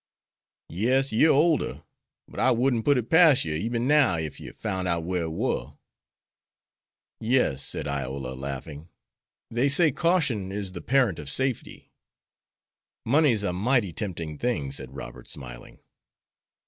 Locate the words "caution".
9.91-10.51